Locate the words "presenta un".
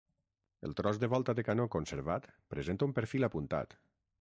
2.55-2.97